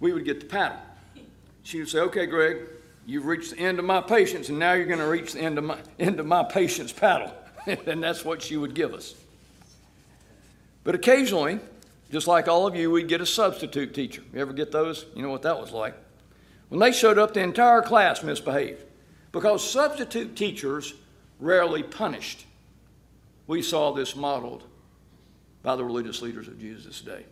we 0.00 0.12
would 0.12 0.24
get 0.24 0.40
the 0.40 0.46
paddle. 0.46 0.78
She 1.62 1.78
would 1.78 1.88
say, 1.88 2.00
Okay, 2.00 2.26
Greg, 2.26 2.58
you've 3.06 3.26
reached 3.26 3.52
the 3.52 3.58
end 3.58 3.78
of 3.78 3.84
my 3.84 4.00
patience, 4.00 4.48
and 4.48 4.58
now 4.58 4.72
you're 4.72 4.86
going 4.86 4.98
to 5.00 5.08
reach 5.08 5.32
the 5.32 5.40
end 5.40 5.58
of 5.58 5.64
my, 5.64 5.78
end 5.98 6.20
of 6.20 6.26
my 6.26 6.44
patience 6.44 6.92
paddle. 6.92 7.32
and 7.66 8.02
that's 8.02 8.24
what 8.24 8.42
she 8.42 8.56
would 8.56 8.74
give 8.74 8.94
us. 8.94 9.14
But 10.84 10.94
occasionally, 10.94 11.58
just 12.12 12.28
like 12.28 12.46
all 12.46 12.66
of 12.66 12.76
you, 12.76 12.90
we'd 12.90 13.08
get 13.08 13.20
a 13.20 13.26
substitute 13.26 13.92
teacher. 13.92 14.22
You 14.32 14.40
ever 14.40 14.52
get 14.52 14.70
those? 14.70 15.06
You 15.16 15.22
know 15.22 15.30
what 15.30 15.42
that 15.42 15.60
was 15.60 15.72
like. 15.72 15.94
When 16.68 16.78
they 16.78 16.92
showed 16.92 17.18
up, 17.18 17.34
the 17.34 17.40
entire 17.40 17.82
class 17.82 18.22
misbehaved 18.22 18.84
because 19.32 19.68
substitute 19.68 20.36
teachers 20.36 20.94
rarely 21.38 21.82
punished. 21.82 22.46
We 23.46 23.62
saw 23.62 23.92
this 23.92 24.16
modeled 24.16 24.64
by 25.62 25.76
the 25.76 25.84
religious 25.84 26.22
leaders 26.22 26.48
of 26.48 26.58
Jesus' 26.58 27.00
day. 27.00 27.24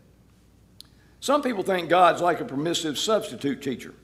Some 1.20 1.42
people 1.42 1.62
think 1.62 1.88
God's 1.88 2.20
like 2.20 2.40
a 2.40 2.44
permissive 2.44 2.98
substitute 2.98 3.62
teacher 3.62 3.94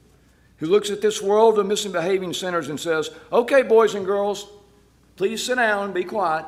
who 0.57 0.67
looks 0.67 0.91
at 0.91 1.01
this 1.01 1.21
world 1.21 1.59
of 1.59 1.67
misbehaving 1.67 2.33
sinners 2.33 2.69
and 2.69 2.79
says, 2.79 3.11
Okay, 3.33 3.63
boys 3.63 3.95
and 3.95 4.07
girls, 4.07 4.47
please 5.17 5.45
sit 5.45 5.57
down 5.57 5.85
and 5.85 5.95
be 5.95 6.05
quiet. 6.05 6.47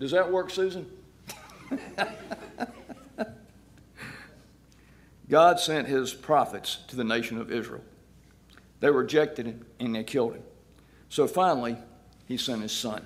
Does 0.00 0.12
that 0.12 0.30
work, 0.30 0.50
Susan? 0.50 0.90
God 5.28 5.60
sent 5.60 5.86
his 5.86 6.14
prophets 6.14 6.78
to 6.88 6.96
the 6.96 7.04
nation 7.04 7.38
of 7.38 7.52
Israel. 7.52 7.82
They 8.80 8.90
rejected 8.90 9.46
him 9.46 9.66
and 9.78 9.94
they 9.94 10.04
killed 10.04 10.34
him. 10.34 10.42
So 11.08 11.26
finally, 11.26 11.76
he 12.26 12.36
sent 12.36 12.62
his 12.62 12.72
son. 12.72 13.02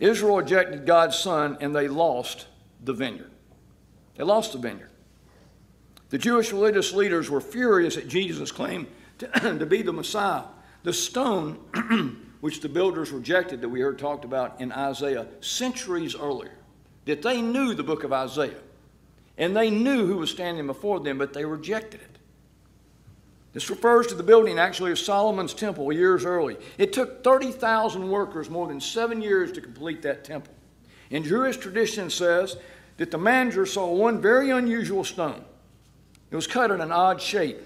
Israel 0.00 0.38
rejected 0.38 0.86
God's 0.86 1.16
son 1.16 1.56
and 1.60 1.74
they 1.74 1.88
lost 1.88 2.46
the 2.82 2.92
vineyard. 2.92 3.30
They 4.16 4.24
lost 4.24 4.52
the 4.52 4.58
vineyard. 4.58 4.90
The 6.10 6.18
Jewish 6.18 6.52
religious 6.52 6.92
leaders 6.92 7.30
were 7.30 7.40
furious 7.40 7.96
at 7.96 8.08
Jesus' 8.08 8.52
claim 8.52 8.86
to, 9.18 9.26
to 9.58 9.66
be 9.66 9.82
the 9.82 9.92
Messiah. 9.92 10.44
The 10.82 10.92
stone 10.92 11.54
which 12.44 12.60
the 12.60 12.68
builders 12.68 13.10
rejected, 13.10 13.62
that 13.62 13.68
we 13.70 13.80
heard 13.80 13.98
talked 13.98 14.22
about 14.22 14.60
in 14.60 14.70
Isaiah 14.70 15.26
centuries 15.40 16.14
earlier, 16.14 16.52
that 17.06 17.22
they 17.22 17.40
knew 17.40 17.72
the 17.72 17.82
book 17.82 18.04
of 18.04 18.12
Isaiah. 18.12 18.60
And 19.38 19.56
they 19.56 19.70
knew 19.70 20.06
who 20.06 20.18
was 20.18 20.30
standing 20.30 20.66
before 20.66 21.00
them, 21.00 21.16
but 21.16 21.32
they 21.32 21.46
rejected 21.46 22.02
it. 22.02 22.13
This 23.54 23.70
refers 23.70 24.08
to 24.08 24.16
the 24.16 24.24
building 24.24 24.58
actually 24.58 24.90
of 24.90 24.98
Solomon's 24.98 25.54
temple 25.54 25.92
years 25.92 26.24
early. 26.24 26.56
It 26.76 26.92
took 26.92 27.22
30,000 27.22 28.10
workers 28.10 28.50
more 28.50 28.66
than 28.66 28.80
seven 28.80 29.22
years 29.22 29.52
to 29.52 29.60
complete 29.60 30.02
that 30.02 30.24
temple. 30.24 30.52
And 31.12 31.24
Jewish 31.24 31.56
tradition 31.56 32.10
says 32.10 32.56
that 32.96 33.12
the 33.12 33.18
manager 33.18 33.64
saw 33.64 33.92
one 33.92 34.20
very 34.20 34.50
unusual 34.50 35.04
stone. 35.04 35.44
It 36.32 36.34
was 36.36 36.48
cut 36.48 36.72
in 36.72 36.80
an 36.80 36.90
odd 36.90 37.22
shape. 37.22 37.58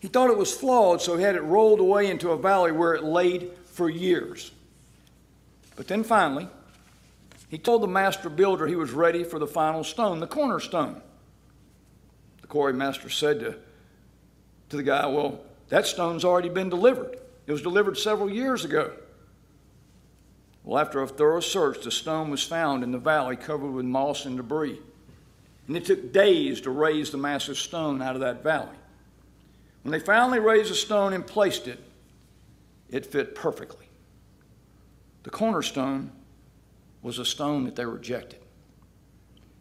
He 0.00 0.08
thought 0.08 0.28
it 0.28 0.36
was 0.36 0.52
flawed, 0.52 1.00
so 1.00 1.16
he 1.16 1.22
had 1.22 1.34
it 1.34 1.42
rolled 1.42 1.80
away 1.80 2.10
into 2.10 2.30
a 2.30 2.36
valley 2.36 2.70
where 2.70 2.92
it 2.92 3.04
laid 3.04 3.52
for 3.64 3.88
years. 3.88 4.50
But 5.76 5.88
then 5.88 6.04
finally, 6.04 6.46
he 7.48 7.56
told 7.56 7.82
the 7.82 7.86
master 7.86 8.28
builder 8.28 8.66
he 8.66 8.76
was 8.76 8.90
ready 8.90 9.24
for 9.24 9.38
the 9.38 9.46
final 9.46 9.82
stone, 9.82 10.20
the 10.20 10.26
cornerstone. 10.26 11.00
The 12.42 12.48
quarry 12.48 12.74
master 12.74 13.08
said 13.08 13.40
to 13.40 13.56
to 14.74 14.78
the 14.78 14.82
guy, 14.82 15.06
Well, 15.06 15.40
that 15.68 15.86
stone's 15.86 16.24
already 16.24 16.48
been 16.48 16.68
delivered. 16.68 17.18
It 17.46 17.52
was 17.52 17.62
delivered 17.62 17.96
several 17.96 18.30
years 18.30 18.64
ago. 18.64 18.92
Well, 20.64 20.78
after 20.78 21.00
a 21.02 21.06
thorough 21.06 21.40
search, 21.40 21.84
the 21.84 21.90
stone 21.90 22.30
was 22.30 22.42
found 22.42 22.82
in 22.82 22.90
the 22.90 22.98
valley 22.98 23.36
covered 23.36 23.70
with 23.70 23.84
moss 23.84 24.24
and 24.24 24.36
debris. 24.36 24.80
And 25.68 25.76
it 25.76 25.84
took 25.84 26.12
days 26.12 26.60
to 26.62 26.70
raise 26.70 27.10
the 27.10 27.18
massive 27.18 27.56
stone 27.56 28.02
out 28.02 28.14
of 28.14 28.20
that 28.20 28.42
valley. 28.42 28.76
When 29.82 29.92
they 29.92 30.00
finally 30.00 30.38
raised 30.38 30.70
the 30.70 30.74
stone 30.74 31.12
and 31.12 31.26
placed 31.26 31.68
it, 31.68 31.78
it 32.90 33.06
fit 33.06 33.34
perfectly. 33.34 33.86
The 35.22 35.30
cornerstone 35.30 36.12
was 37.02 37.18
a 37.18 37.24
stone 37.24 37.64
that 37.64 37.76
they 37.76 37.84
rejected. 37.84 38.40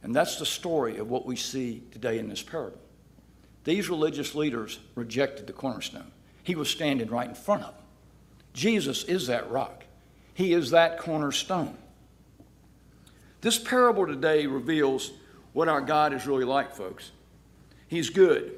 And 0.01 0.15
that's 0.15 0.37
the 0.37 0.45
story 0.45 0.97
of 0.97 1.09
what 1.09 1.25
we 1.25 1.35
see 1.35 1.83
today 1.91 2.19
in 2.19 2.29
this 2.29 2.41
parable. 2.41 2.82
These 3.63 3.89
religious 3.89 4.35
leaders 4.35 4.79
rejected 4.95 5.47
the 5.47 5.53
cornerstone. 5.53 6.11
He 6.43 6.55
was 6.55 6.69
standing 6.69 7.09
right 7.09 7.29
in 7.29 7.35
front 7.35 7.63
of 7.63 7.73
them. 7.73 7.83
Jesus 8.53 9.03
is 9.05 9.27
that 9.27 9.49
rock, 9.49 9.83
He 10.33 10.53
is 10.53 10.71
that 10.71 10.99
cornerstone. 10.99 11.77
This 13.41 13.59
parable 13.59 14.07
today 14.07 14.45
reveals 14.45 15.11
what 15.51 15.67
our 15.67 15.81
God 15.81 16.13
is 16.13 16.25
really 16.25 16.45
like, 16.45 16.73
folks. 16.73 17.11
He's 17.87 18.09
good, 18.09 18.53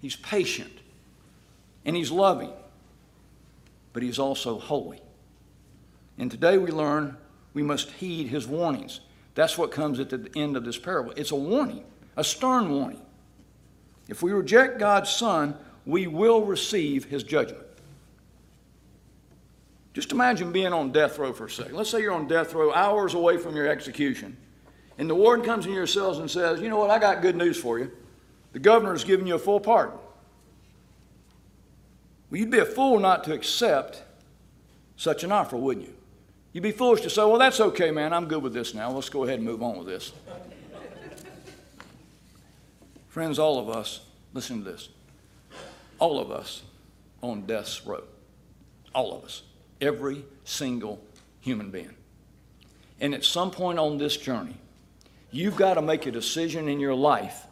He's 0.00 0.16
patient, 0.16 0.72
and 1.84 1.96
He's 1.96 2.10
loving, 2.10 2.52
but 3.92 4.02
He's 4.02 4.18
also 4.18 4.58
holy. 4.58 5.00
And 6.18 6.30
today 6.30 6.58
we 6.58 6.70
learn 6.70 7.16
we 7.54 7.62
must 7.62 7.90
heed 7.90 8.28
His 8.28 8.46
warnings. 8.46 9.00
That's 9.34 9.56
what 9.56 9.70
comes 9.70 9.98
at 9.98 10.10
the 10.10 10.30
end 10.36 10.56
of 10.56 10.64
this 10.64 10.78
parable. 10.78 11.12
It's 11.16 11.30
a 11.30 11.36
warning, 11.36 11.84
a 12.16 12.24
stern 12.24 12.70
warning. 12.70 13.00
If 14.08 14.22
we 14.22 14.32
reject 14.32 14.78
God's 14.78 15.10
Son, 15.10 15.56
we 15.86 16.06
will 16.06 16.44
receive 16.44 17.04
his 17.04 17.22
judgment. 17.22 17.64
Just 19.94 20.12
imagine 20.12 20.52
being 20.52 20.72
on 20.72 20.90
death 20.90 21.18
row 21.18 21.32
for 21.32 21.46
a 21.46 21.50
second. 21.50 21.74
Let's 21.74 21.90
say 21.90 22.00
you're 22.00 22.14
on 22.14 22.26
death 22.26 22.54
row, 22.54 22.72
hours 22.72 23.14
away 23.14 23.36
from 23.36 23.54
your 23.54 23.66
execution, 23.66 24.36
and 24.98 25.08
the 25.08 25.14
warden 25.14 25.44
comes 25.44 25.66
in 25.66 25.72
your 25.72 25.86
cells 25.86 26.18
and 26.18 26.30
says, 26.30 26.60
You 26.60 26.68
know 26.68 26.78
what? 26.78 26.90
I 26.90 26.98
got 26.98 27.22
good 27.22 27.36
news 27.36 27.58
for 27.58 27.78
you. 27.78 27.90
The 28.52 28.58
governor's 28.58 29.04
giving 29.04 29.26
you 29.26 29.34
a 29.34 29.38
full 29.38 29.60
pardon. 29.60 29.98
Well, 32.30 32.40
you'd 32.40 32.50
be 32.50 32.58
a 32.58 32.64
fool 32.64 32.98
not 32.98 33.24
to 33.24 33.34
accept 33.34 34.02
such 34.96 35.24
an 35.24 35.32
offer, 35.32 35.56
wouldn't 35.56 35.86
you? 35.86 35.94
You'd 36.52 36.62
be 36.62 36.72
foolish 36.72 37.02
to 37.02 37.10
say, 37.10 37.22
Well, 37.22 37.38
that's 37.38 37.60
okay, 37.60 37.90
man. 37.90 38.12
I'm 38.12 38.26
good 38.26 38.42
with 38.42 38.54
this 38.54 38.74
now. 38.74 38.90
Let's 38.90 39.08
go 39.08 39.24
ahead 39.24 39.36
and 39.36 39.44
move 39.44 39.62
on 39.62 39.78
with 39.78 39.86
this. 39.86 40.12
Friends, 43.12 43.38
all 43.38 43.58
of 43.58 43.68
us, 43.68 44.00
listen 44.32 44.64
to 44.64 44.70
this. 44.70 44.88
All 45.98 46.18
of 46.18 46.30
us 46.30 46.62
on 47.20 47.42
death's 47.42 47.84
row. 47.84 48.04
All 48.94 49.14
of 49.14 49.22
us. 49.22 49.42
Every 49.82 50.24
single 50.44 50.98
human 51.40 51.70
being. 51.70 51.94
And 53.02 53.14
at 53.14 53.22
some 53.22 53.50
point 53.50 53.78
on 53.78 53.98
this 53.98 54.16
journey, 54.16 54.56
you've 55.30 55.56
got 55.56 55.74
to 55.74 55.82
make 55.82 56.06
a 56.06 56.10
decision 56.10 56.68
in 56.68 56.80
your 56.80 56.94
life 56.94 57.46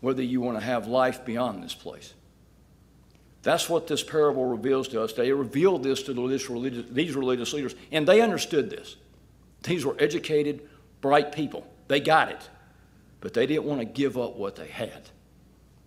whether 0.00 0.20
you 0.20 0.40
want 0.40 0.58
to 0.58 0.64
have 0.64 0.88
life 0.88 1.24
beyond 1.24 1.62
this 1.62 1.76
place. 1.76 2.12
That's 3.44 3.68
what 3.68 3.86
this 3.86 4.02
parable 4.02 4.46
reveals 4.46 4.88
to 4.88 5.02
us. 5.02 5.12
They 5.12 5.30
revealed 5.30 5.84
this 5.84 6.02
to 6.02 6.28
these 6.28 6.50
religious, 6.50 6.86
these 6.90 7.14
religious 7.14 7.52
leaders, 7.52 7.76
and 7.92 8.04
they 8.04 8.20
understood 8.20 8.68
this. 8.68 8.96
These 9.62 9.86
were 9.86 9.94
educated, 10.00 10.68
bright 11.00 11.30
people. 11.30 11.64
They 11.86 12.00
got 12.00 12.32
it 12.32 12.50
but 13.20 13.34
they 13.34 13.46
didn't 13.46 13.64
want 13.64 13.80
to 13.80 13.84
give 13.84 14.16
up 14.16 14.36
what 14.36 14.56
they 14.56 14.68
had. 14.68 15.10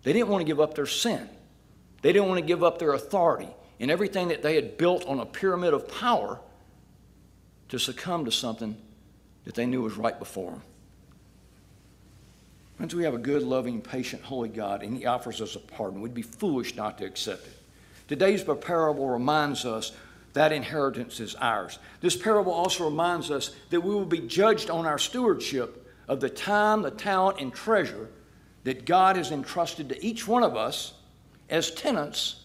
They 0.02 0.12
didn't 0.12 0.28
want 0.28 0.42
to 0.42 0.46
give 0.46 0.60
up 0.60 0.74
their 0.74 0.86
sin. 0.86 1.28
They 2.02 2.12
didn't 2.12 2.28
want 2.28 2.40
to 2.40 2.46
give 2.46 2.62
up 2.64 2.78
their 2.78 2.92
authority 2.92 3.48
and 3.80 3.90
everything 3.90 4.28
that 4.28 4.42
they 4.42 4.54
had 4.54 4.76
built 4.76 5.06
on 5.06 5.20
a 5.20 5.26
pyramid 5.26 5.74
of 5.74 5.88
power 5.88 6.40
to 7.68 7.78
succumb 7.78 8.24
to 8.24 8.32
something 8.32 8.76
that 9.44 9.54
they 9.54 9.66
knew 9.66 9.82
was 9.82 9.96
right 9.96 10.18
before 10.18 10.50
them. 10.52 10.62
Friends, 12.76 12.94
we 12.94 13.04
have 13.04 13.14
a 13.14 13.18
good, 13.18 13.42
loving, 13.42 13.80
patient, 13.80 14.22
holy 14.22 14.48
God, 14.48 14.82
and 14.82 14.96
He 14.96 15.06
offers 15.06 15.40
us 15.40 15.56
a 15.56 15.58
pardon. 15.58 16.00
We'd 16.00 16.14
be 16.14 16.22
foolish 16.22 16.74
not 16.74 16.98
to 16.98 17.04
accept 17.04 17.46
it. 17.46 17.56
Today's 18.08 18.42
parable 18.42 19.08
reminds 19.08 19.64
us 19.64 19.92
that 20.32 20.52
inheritance 20.52 21.20
is 21.20 21.34
ours. 21.36 21.78
This 22.00 22.16
parable 22.16 22.52
also 22.52 22.84
reminds 22.84 23.30
us 23.30 23.52
that 23.70 23.80
we 23.80 23.94
will 23.94 24.04
be 24.04 24.20
judged 24.20 24.70
on 24.70 24.86
our 24.86 24.98
stewardship 24.98 25.81
of 26.12 26.20
the 26.20 26.28
time, 26.28 26.82
the 26.82 26.90
talent, 26.90 27.40
and 27.40 27.54
treasure 27.54 28.10
that 28.64 28.84
God 28.84 29.16
has 29.16 29.32
entrusted 29.32 29.88
to 29.88 30.04
each 30.04 30.28
one 30.28 30.42
of 30.42 30.56
us 30.56 30.92
as 31.48 31.70
tenants 31.70 32.44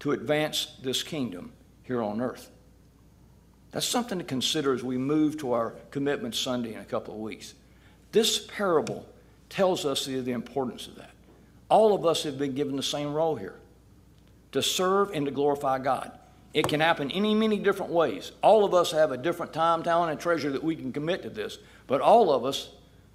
to 0.00 0.12
advance 0.12 0.74
this 0.82 1.02
kingdom 1.02 1.52
here 1.82 2.02
on 2.02 2.20
earth. 2.20 2.50
That's 3.72 3.86
something 3.86 4.18
to 4.18 4.24
consider 4.24 4.72
as 4.72 4.82
we 4.82 4.96
move 4.96 5.36
to 5.38 5.52
our 5.52 5.74
commitment 5.90 6.34
Sunday 6.34 6.72
in 6.72 6.80
a 6.80 6.84
couple 6.84 7.12
of 7.12 7.20
weeks. 7.20 7.52
This 8.12 8.46
parable 8.46 9.06
tells 9.50 9.84
us 9.84 10.06
the, 10.06 10.20
the 10.20 10.32
importance 10.32 10.86
of 10.86 10.96
that. 10.96 11.10
All 11.68 11.94
of 11.94 12.06
us 12.06 12.22
have 12.22 12.38
been 12.38 12.54
given 12.54 12.76
the 12.76 12.82
same 12.82 13.12
role 13.12 13.36
here 13.36 13.56
to 14.52 14.62
serve 14.62 15.10
and 15.10 15.26
to 15.26 15.30
glorify 15.30 15.78
God. 15.78 16.10
It 16.54 16.68
can 16.68 16.80
happen 16.80 17.10
any 17.10 17.34
many 17.34 17.58
different 17.58 17.92
ways. 17.92 18.32
All 18.42 18.64
of 18.64 18.72
us 18.72 18.92
have 18.92 19.12
a 19.12 19.18
different 19.18 19.52
time, 19.52 19.82
talent, 19.82 20.10
and 20.10 20.18
treasure 20.18 20.50
that 20.52 20.64
we 20.64 20.74
can 20.74 20.90
commit 20.90 21.22
to 21.24 21.28
this. 21.28 21.58
But 21.86 22.00
all 22.00 22.32
of 22.32 22.44
us 22.44 22.70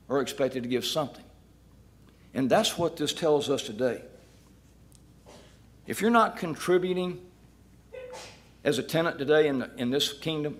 are 0.09 0.21
expected 0.21 0.63
to 0.63 0.69
give 0.69 0.85
something. 0.85 1.23
And 2.33 2.49
that's 2.49 2.77
what 2.77 2.97
this 2.97 3.13
tells 3.13 3.49
us 3.49 3.63
today. 3.63 4.01
If 5.87 6.01
you're 6.01 6.11
not 6.11 6.37
contributing 6.37 7.19
as 8.63 8.77
a 8.77 8.83
tenant 8.83 9.17
today 9.17 9.47
in, 9.47 9.59
the, 9.59 9.71
in 9.77 9.89
this 9.89 10.13
kingdom, 10.13 10.59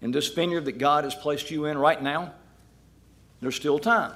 in 0.00 0.10
this 0.10 0.28
vineyard 0.28 0.64
that 0.64 0.78
God 0.78 1.04
has 1.04 1.14
placed 1.14 1.50
you 1.50 1.66
in 1.66 1.78
right 1.78 2.02
now, 2.02 2.32
there's 3.40 3.54
still 3.54 3.78
time. 3.78 4.12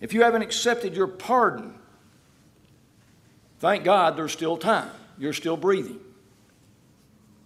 If 0.00 0.12
you 0.12 0.22
haven't 0.22 0.42
accepted 0.42 0.94
your 0.94 1.06
pardon, 1.06 1.74
thank 3.60 3.84
God 3.84 4.16
there's 4.16 4.32
still 4.32 4.56
time. 4.56 4.90
You're 5.18 5.32
still 5.32 5.56
breathing. 5.56 6.00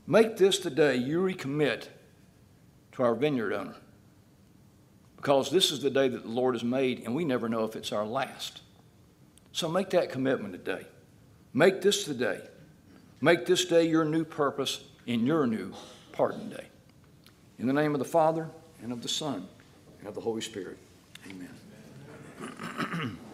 Make 0.07 0.37
this 0.37 0.59
the 0.59 0.71
day 0.71 0.97
you 0.97 1.21
recommit 1.21 1.87
to 2.93 3.03
our 3.03 3.15
vineyard 3.15 3.53
owner 3.53 3.77
because 5.21 5.51
this 5.51 5.71
is 5.71 5.81
the 5.81 5.91
day 5.91 6.09
that 6.09 6.23
the 6.23 6.31
Lord 6.31 6.55
has 6.55 6.65
made, 6.65 7.03
and 7.05 7.15
we 7.15 7.27
never 7.27 7.47
know 7.47 7.65
if 7.65 7.77
it's 7.77 7.93
our 7.93 8.07
last. 8.07 8.63
So 9.53 9.69
make 9.69 9.91
that 9.91 10.09
commitment 10.09 10.55
today. 10.55 10.87
Make 11.53 11.83
this 11.83 12.07
the 12.07 12.15
day. 12.15 12.41
Make 13.21 13.45
this 13.45 13.67
day 13.67 13.87
your 13.87 14.07
new 14.07 14.25
purpose 14.25 14.83
in 15.07 15.27
your 15.27 15.47
new 15.47 15.75
pardon 16.13 16.49
day. 16.49 16.65
In 17.59 17.67
the 17.67 17.75
name 17.75 17.95
of 17.95 17.99
the 17.99 18.07
Father, 18.07 18.49
and 18.83 18.93
of 18.93 19.03
the 19.03 19.09
Son, 19.09 19.47
and 19.99 20.09
of 20.09 20.15
the 20.15 20.23
Holy 20.23 20.41
Spirit. 20.41 20.79
Amen. 21.29 23.19